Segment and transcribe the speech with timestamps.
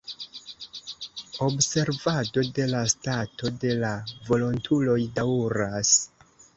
[1.49, 3.95] Observado de la stato de la
[4.33, 5.97] volontuloj daŭras.